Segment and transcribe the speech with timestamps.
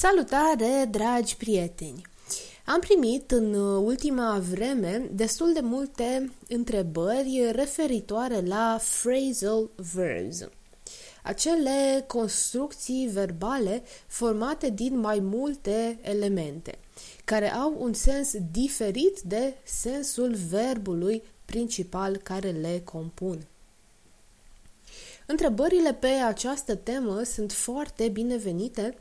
[0.00, 2.02] Salutare, dragi prieteni!
[2.64, 10.48] Am primit în ultima vreme destul de multe întrebări referitoare la phrasal verbs,
[11.22, 16.78] acele construcții verbale formate din mai multe elemente,
[17.24, 23.46] care au un sens diferit de sensul verbului principal care le compun.
[25.26, 28.94] Întrebările pe această temă sunt foarte binevenite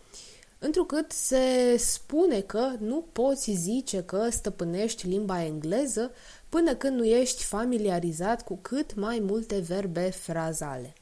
[0.60, 6.12] întrucât se spune că nu poți zice că stăpânești limba engleză
[6.50, 10.94] până când nu ești familiarizat cu cât mai multe verbe frazale.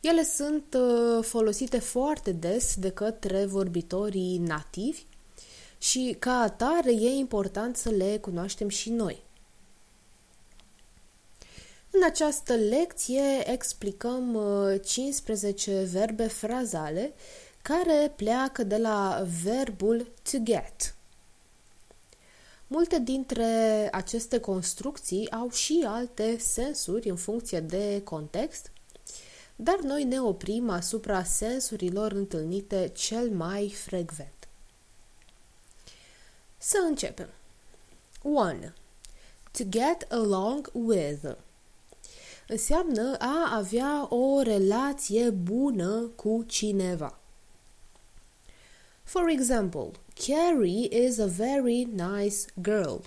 [0.00, 5.02] Ele sunt uh, folosite foarte des de către vorbitorii nativi
[5.78, 9.22] și ca atare e important să le cunoaștem și noi.
[11.90, 14.38] În această lecție explicăm
[14.84, 17.12] 15 uh, verbe frazale
[17.62, 20.94] care pleacă de la verbul to get.
[22.66, 28.70] Multe dintre aceste construcții au și alte sensuri în funcție de context,
[29.56, 34.48] dar noi ne oprim asupra sensurilor întâlnite cel mai frecvent.
[36.58, 37.28] Să începem.
[38.22, 38.52] 1.
[39.50, 41.36] To get along with
[42.48, 47.21] înseamnă a avea o relație bună cu cineva.
[49.04, 53.00] For example, Carrie is a very nice girl.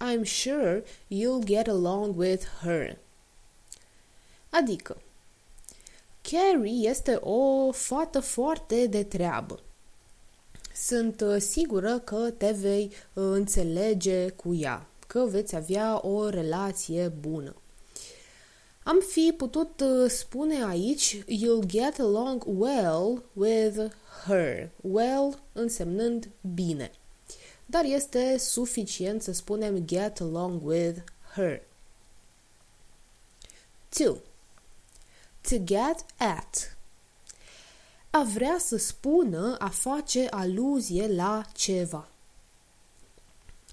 [0.00, 2.98] I'm sure you'll get along with her.
[4.50, 4.96] Adică,
[6.22, 9.60] Carrie este o fată foarte de treabă.
[10.74, 17.08] Sunt uh, sigură că te vei uh, înțelege cu ea, că veți avea o relație
[17.08, 17.54] bună.
[18.82, 23.92] Am fi putut uh, spune aici You'll get along well with
[24.24, 24.70] her.
[24.80, 26.90] Well însemnând bine.
[27.66, 30.98] Dar este suficient să spunem get along with
[31.34, 31.62] her.
[33.88, 34.20] 2.
[35.40, 36.76] To get at.
[38.10, 42.08] A vrea să spună a face aluzie la ceva.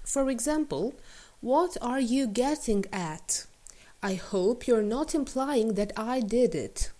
[0.02, 0.94] For example,
[1.38, 3.47] what are you getting at?
[4.02, 6.92] I hope you're not implying that I did it.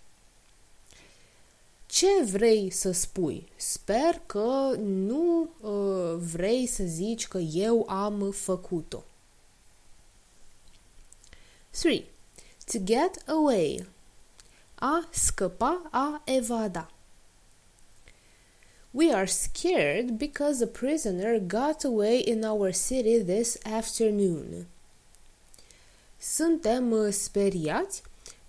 [1.85, 3.47] Ce vrei să spui?
[3.55, 9.03] Sper că nu uh, vrei să zici că eu am făcut-o.
[11.81, 12.05] 3.
[12.71, 13.87] To get away.
[14.75, 16.91] A scăpa, a evada.
[18.91, 24.67] We are scared because a prisoner got away in our city this afternoon.
[26.19, 28.01] Suntem uh, speriați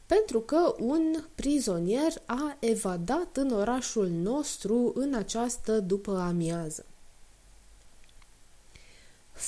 [0.06, 6.84] pentru că un prizonier a evadat în orașul nostru în această după amiază.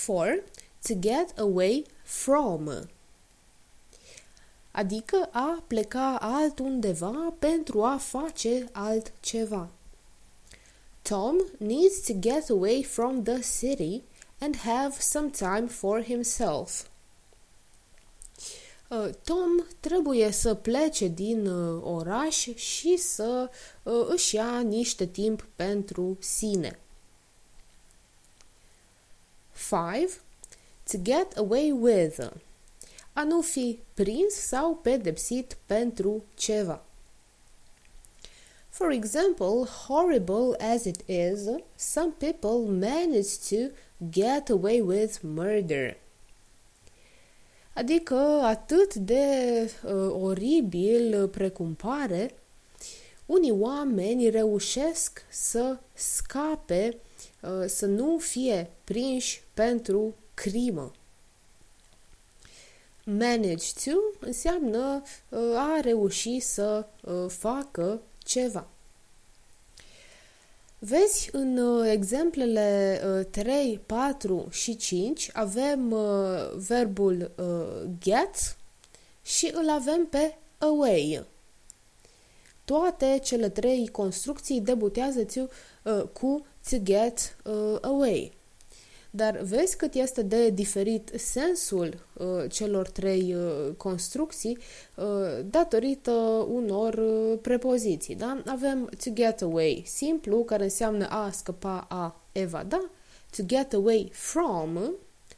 [0.06, 0.42] 4.
[0.82, 2.86] To get away from
[4.72, 9.68] adică a pleca altundeva pentru a face altceva.
[11.02, 14.02] Tom needs to get away from the city
[14.38, 16.90] and have some time for himself.
[18.92, 23.50] Uh, Tom trebuie să plece din uh, oraș și să
[23.82, 26.78] uh, își ia niște timp pentru sine.
[29.68, 30.10] 5.
[30.90, 32.30] To get away with.
[33.12, 36.84] A nu fi prins sau pedepsit pentru ceva.
[38.68, 41.40] For example, horrible as it is,
[41.76, 43.74] some people manage to
[44.10, 45.96] get away with murder.
[47.74, 49.26] Adică atât de
[49.84, 52.34] uh, oribil precum pare,
[53.26, 56.96] unii oameni reușesc să scape,
[57.40, 60.92] uh, să nu fie prinși pentru crimă.
[63.04, 68.66] Manage to înseamnă uh, a reuși să uh, facă ceva.
[70.84, 78.56] Vezi, în uh, exemplele uh, 3, 4 și 5 avem uh, verbul uh, get
[79.22, 81.24] și îl avem pe away.
[82.64, 85.26] Toate cele trei construcții debutează
[85.82, 88.32] uh, cu to get uh, away.
[89.14, 94.58] Dar vezi cât este de diferit sensul uh, celor trei uh, construcții
[94.94, 95.04] uh,
[95.50, 96.10] datorită
[96.50, 98.14] unor uh, prepoziții.
[98.14, 98.42] Da?
[98.46, 102.90] Avem to get away simplu, care înseamnă a scăpa, a evada,
[103.36, 104.78] to get away from,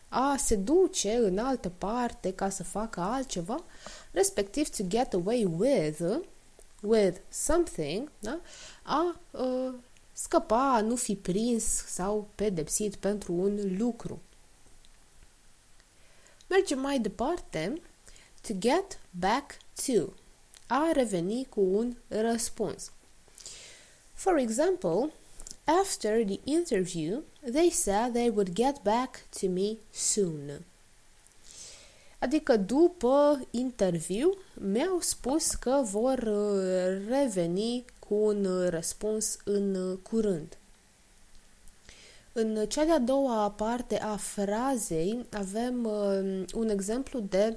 [0.08, 3.64] a se duce în altă parte ca să facă altceva,
[4.10, 6.00] respectiv to get away with,
[6.80, 8.40] with something, da?
[8.82, 9.74] a uh,
[10.14, 14.22] scăpa, a nu fi prins sau pedepsit pentru un lucru.
[16.46, 17.80] Mergem mai departe.
[18.40, 19.56] To get back
[19.86, 20.12] to.
[20.66, 22.92] A reveni cu un răspuns.
[24.12, 25.12] For example,
[25.64, 27.22] after the interview,
[27.52, 30.64] they said they would get back to me soon.
[32.18, 39.98] Adică după interviu mi-au spus că vor uh, reveni cu un uh, răspuns în uh,
[40.02, 40.58] curând.
[42.32, 45.88] În cea de-a doua parte a frazei avem
[46.54, 47.56] un exemplu de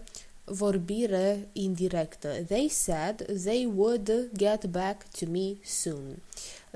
[0.50, 2.28] vorbire indirectă.
[2.48, 6.18] They said they would get back to me soon.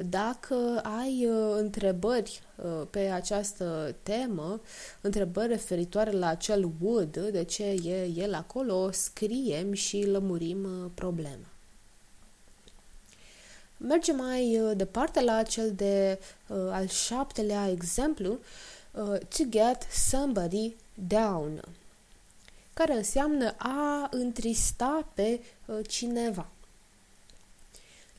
[0.10, 4.62] Dacă ai uh, întrebări uh, pe această temă,
[5.02, 11.51] întrebări referitoare la acel would, de ce e el acolo, scriem și lămurim uh, problema.
[13.84, 18.40] Mergem mai uh, departe la cel de uh, al șaptelea exemplu,
[18.92, 21.62] uh, to get somebody down,
[22.74, 26.50] care înseamnă a întrista pe uh, cineva.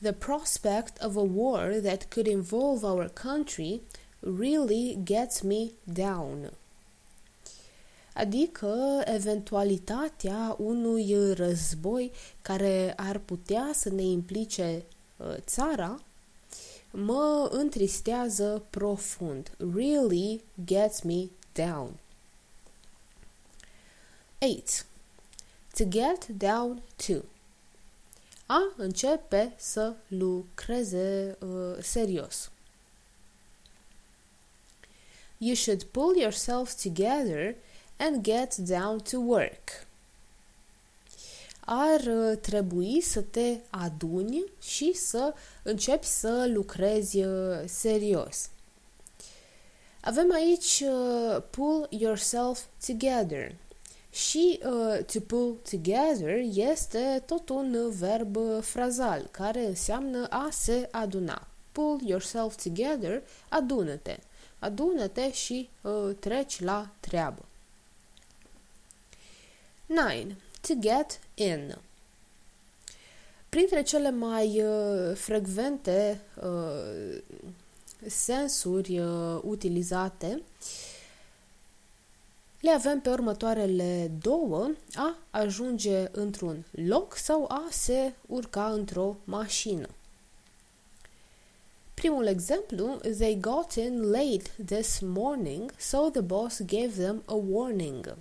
[0.01, 3.81] The prospect of a war that could involve our country
[4.19, 6.53] really gets me down.
[8.13, 12.11] Adică eventualitatea unui război
[12.41, 14.92] care ar putea să ne implice uh,
[15.39, 16.01] țara
[16.91, 19.51] mă întristează profund.
[19.75, 21.97] Really gets me down.
[24.39, 24.85] 8.
[25.75, 27.13] To get down to
[28.45, 32.51] a începe să lucreze uh, serios.
[35.37, 37.55] You should pull yourself together
[37.97, 39.87] and get down to work.
[41.65, 45.33] Ar uh, trebui să te aduni și să
[45.63, 48.49] începi să lucrezi uh, serios.
[50.01, 53.55] Avem aici uh, pull yourself together.
[54.09, 61.47] Și uh, to pull together este tot un verb frazal care înseamnă a se aduna.
[61.71, 64.17] Pull yourself together, adună-te.
[64.59, 67.45] Adună-te și uh, treci la treabă.
[69.85, 70.09] 9.
[70.67, 71.77] To get in.
[73.49, 77.21] Printre cele mai uh, frecvente uh,
[78.07, 80.41] sensuri uh, utilizate
[82.63, 89.89] le avem pe următoarele două, a ajunge într-un loc sau a se urca într-o mașină.
[91.93, 98.17] Primul exemplu, they got in late this morning, so the boss gave them a warning.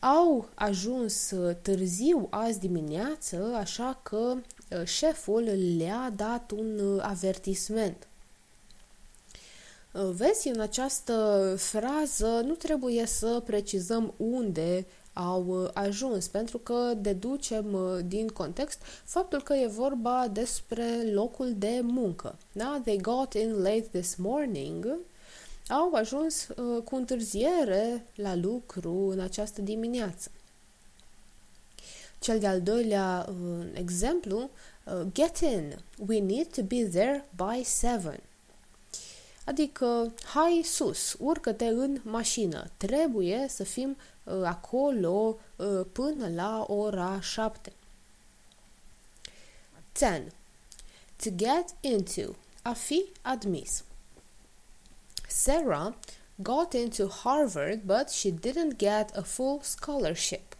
[0.00, 5.42] Au ajuns târziu azi dimineață, așa că uh, șeful
[5.76, 8.08] le-a dat un uh, avertisment.
[9.92, 16.92] Uh, vezi, în această frază nu trebuie să precizăm unde au uh, ajuns, pentru că
[16.96, 22.38] deducem uh, din context faptul că e vorba despre locul de muncă.
[22.52, 22.80] Da?
[22.84, 24.98] They got in late this morning.
[25.68, 30.30] Au ajuns uh, cu întârziere la lucru în această dimineață.
[32.18, 34.50] Cel de-al doilea uh, exemplu,
[34.84, 35.78] uh, get in.
[36.06, 38.20] We need to be there by seven.
[39.44, 42.70] Adică, hai sus, urcă-te în mașină.
[42.76, 47.72] Trebuie să fim uh, acolo uh, până la ora 7.
[49.96, 50.32] 10.
[51.16, 52.34] To get into.
[52.62, 53.84] A fi admis.
[55.30, 55.94] Sarah
[56.42, 60.56] got into Harvard, but she didn't get a full scholarship.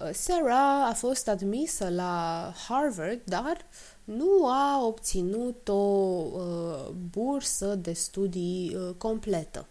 [0.00, 3.64] Uh, Sarah a fost admisă la Harvard, dar
[4.04, 9.66] nu a obținut o uh, bursă de studii uh, completă.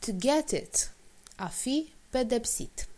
[0.00, 0.92] To get it,
[1.36, 2.88] a fi pedepsit.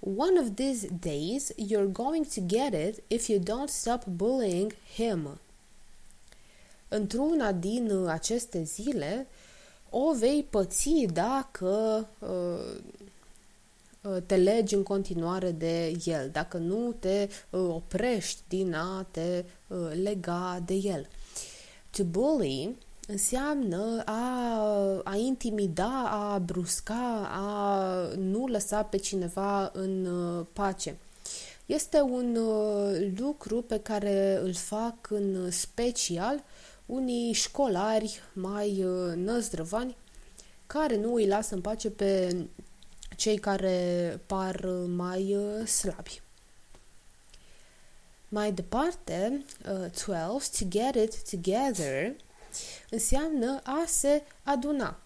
[0.00, 5.38] One of these days you're going to get it if you don't stop bullying him.
[6.92, 9.26] Într-una din aceste zile
[9.90, 12.80] o vei păți dacă uh,
[14.02, 19.44] Uh, te legi în continuare de el, dacă nu te uh, oprești din a te
[19.66, 21.08] uh, lega de el.
[21.90, 27.84] To bully înseamnă a, a intimida, a brusca, a
[28.16, 30.08] nu lăsa pe cineva în
[30.52, 30.96] pace.
[31.66, 32.38] Este un
[33.18, 36.42] lucru pe care îl fac în special
[36.86, 38.84] unii școlari mai
[39.14, 39.96] năzdrăvani
[40.66, 42.36] care nu îi lasă în pace pe
[43.16, 46.22] cei care par mai uh, slabi.
[48.28, 52.16] Mai departe, uh, 12, to get it together,
[52.90, 54.98] înseamnă a se aduna.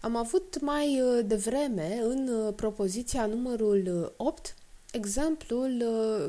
[0.00, 4.54] Am avut mai uh, devreme, în uh, propoziția numărul 8,
[4.92, 5.82] exemplul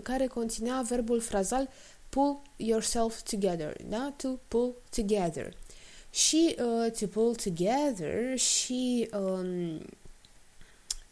[0.04, 1.70] care conținea verbul frazal
[2.12, 4.14] pull yourself together, da?
[4.18, 5.54] To pull together.
[6.12, 9.82] Și uh, to pull together și um,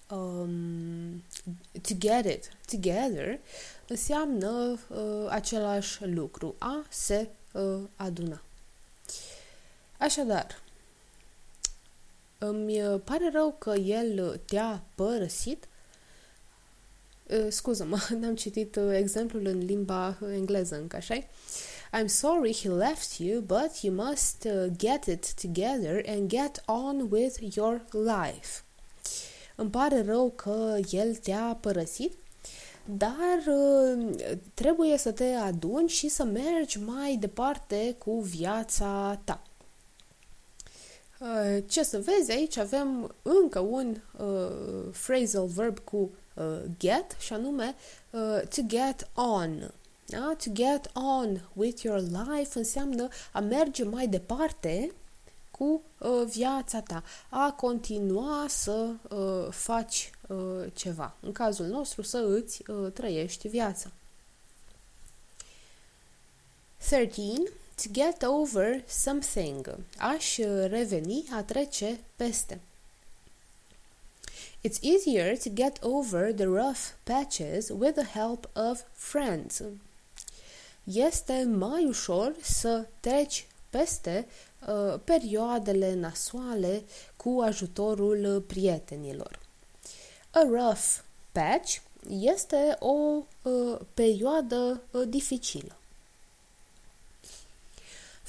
[0.10, 1.24] um,
[1.82, 3.40] to get it together
[3.88, 8.42] înseamnă uh, același lucru, a se uh, aduna.
[9.98, 10.62] Așadar,
[12.38, 15.68] îmi pare rău că el te-a părăsit.
[17.30, 21.16] Uh, scuză-mă, n-am citit uh, exemplul în limba engleză încă, așa
[21.92, 27.08] I'm sorry he left you, but you must uh, get it together and get on
[27.10, 28.64] with your life.
[29.56, 32.14] Îmi pare rău că el te-a părăsit,
[32.86, 34.10] dar uh,
[34.54, 39.42] trebuie să te aduni și să mergi mai departe cu viața ta.
[41.20, 46.10] Uh, ce să vezi, aici avem încă un uh, phrasal verb cu uh,
[46.78, 47.76] get și anume
[48.10, 49.72] uh, to get on.
[50.06, 50.36] Da?
[50.44, 54.92] To get on with your life înseamnă a merge mai departe
[55.52, 61.16] cu uh, viața ta, a continua să uh, faci uh, ceva.
[61.20, 63.92] În cazul nostru, să îți uh, trăiești viața.
[66.78, 67.52] 13.
[67.76, 69.76] To get over something.
[69.98, 72.60] Aș uh, reveni, a trece peste.
[74.62, 79.62] It's easier to get over the rough patches with the help of friends.
[80.84, 84.28] Este mai ușor să treci peste
[84.68, 86.84] uh, perioadele nasoale
[87.16, 89.40] cu ajutorul prietenilor.
[90.32, 90.98] A rough
[91.32, 91.78] patch
[92.10, 95.76] este o uh, perioadă uh, dificilă.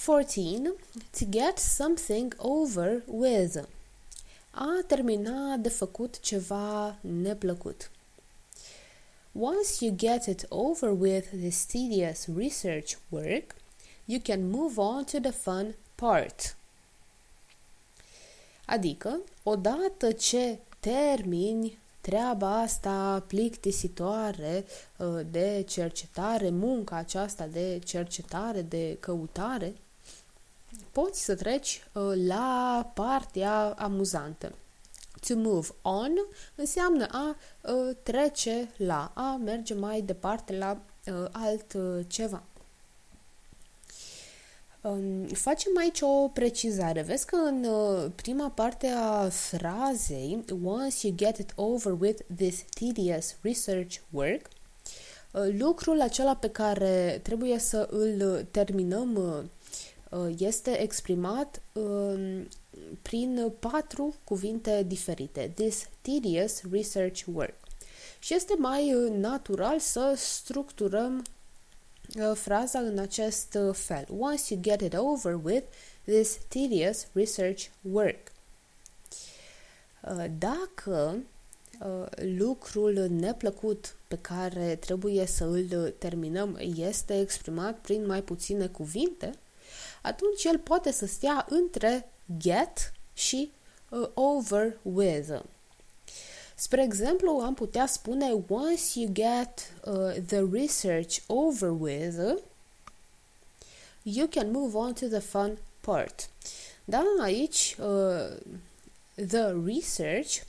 [0.07, 0.75] 14.
[1.19, 3.63] To get something over with.
[4.51, 7.91] A termina de făcut ceva neplăcut.
[9.33, 13.55] Once you get it over with this tedious research work,
[14.05, 16.57] you can move on to the fun part.
[18.67, 24.65] Adică, odată ce termini treaba asta plictisitoare
[24.97, 29.75] uh, de cercetare, munca aceasta de cercetare, de căutare,
[30.93, 34.55] poți să treci uh, la partea amuzantă.
[35.29, 36.13] To move on
[36.55, 40.81] înseamnă a uh, trece la, a merge mai departe la
[41.33, 42.43] alt ceva.
[45.33, 47.03] Facem aici o precizare.
[47.03, 52.65] Vezi că în uh, prima parte a frazei Once you get it over with this
[52.79, 54.49] tedious research work
[55.33, 59.45] uh, lucrul acela pe care trebuie să îl terminăm uh,
[60.39, 62.49] este exprimat um,
[63.03, 65.53] prin patru cuvinte diferite.
[65.55, 67.55] This tedious research work.
[68.19, 71.23] Și este mai natural să structurăm
[72.19, 74.05] Uh, fraza în acest uh, fel.
[74.19, 75.65] Once you get it over with
[76.05, 78.33] this tedious research work.
[80.03, 81.23] Uh, dacă
[82.37, 89.31] lucrul neplăcut pe care trebuie să îl terminăm este exprimat prin mai puține cuvinte,
[90.03, 93.53] atunci el poate să stea între get și
[94.15, 95.41] over with.
[96.55, 102.43] Spre exemplu, am putea spune once you get uh, the research over with,
[104.03, 106.29] you can move on to the fun part.
[106.85, 108.37] Da, aici uh,
[109.27, 110.43] the research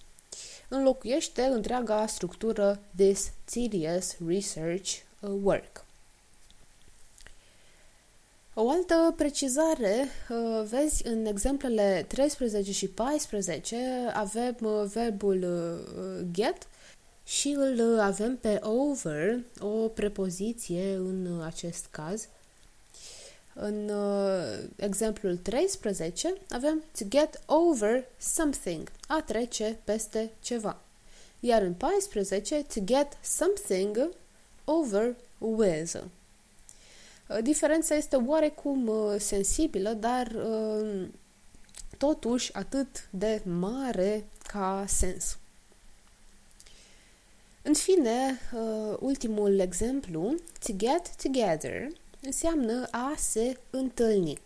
[0.68, 5.86] înlocuiește întreaga structură this tedious research uh, work.
[8.54, 13.78] O altă precizare, uh, vezi, în exemplele 13 și 14
[14.14, 16.68] avem uh, verbul uh, get
[17.24, 22.28] și îl avem pe over, o prepoziție în acest caz.
[23.54, 23.92] În
[24.76, 30.82] exemplul 13 avem to get over something, a trece peste ceva.
[31.40, 34.10] Iar în 14, to get something
[34.66, 36.04] over with.
[37.32, 41.08] Uh, diferența este oarecum uh, sensibilă, dar uh,
[41.98, 45.38] totuși atât de mare ca sens.
[47.64, 48.40] În fine,
[49.00, 50.36] ultimul exemplu,
[50.66, 51.88] to get together,
[52.22, 54.38] înseamnă a se întâlni.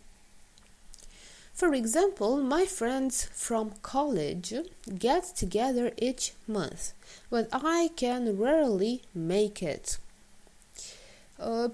[1.52, 4.62] For example, my friends from college
[4.98, 6.82] get together each month,
[7.30, 10.00] but I can rarely make it.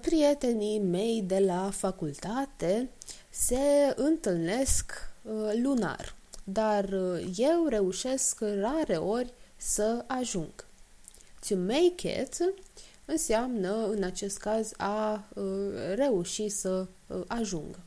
[0.00, 2.88] Prietenii mei de la facultate
[3.30, 4.92] se întâlnesc
[5.62, 6.14] lunar,
[6.44, 6.92] dar
[7.36, 10.64] eu reușesc rare ori să ajung.
[11.48, 12.54] To make it
[13.04, 15.24] înseamnă, în acest caz, a
[15.94, 16.86] reuși să
[17.26, 17.78] ajungă.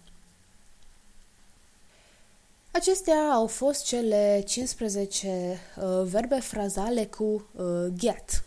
[2.75, 7.23] Acestea au fost cele 15 uh, verbe frazale cu
[7.55, 8.43] uh, get.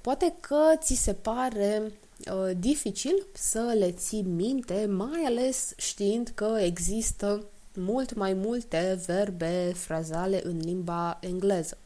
[0.00, 1.92] Poate că ți se pare
[2.30, 9.72] uh, dificil să le ții minte, mai ales știind că există mult mai multe verbe
[9.74, 11.78] frazale în limba engleză.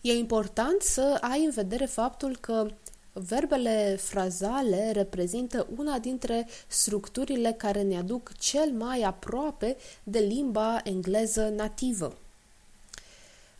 [0.00, 2.66] E important să ai în vedere faptul că
[3.12, 11.48] Verbele frazale reprezintă una dintre structurile care ne aduc cel mai aproape de limba engleză
[11.48, 12.16] nativă.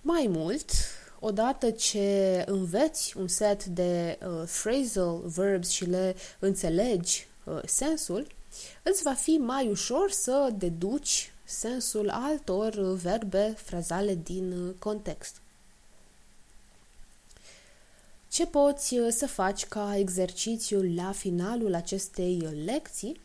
[0.00, 0.70] Mai mult,
[1.20, 8.26] odată ce înveți un set de uh, phrasal verbs și le înțelegi uh, sensul,
[8.82, 15.40] îți va fi mai ușor să deduci sensul altor verbe frazale din uh, context.
[18.28, 23.20] Ce poți uh, să faci ca exercițiu la finalul acestei lecții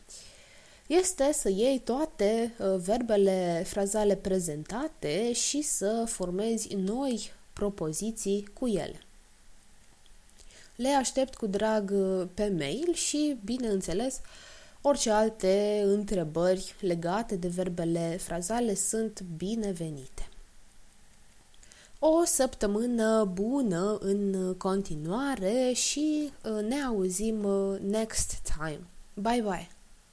[0.86, 9.00] este să iei toate uh, verbele frazale prezentate și să formezi noi propoziții cu ele.
[10.76, 14.20] Le aștept cu drag uh, pe mail și, bineînțeles,
[14.80, 20.28] orice alte întrebări legate de verbele frazale sunt binevenite.
[21.98, 28.80] O săptămână bună în continuare și uh, ne auzim uh, next time.
[29.14, 29.75] Bye bye!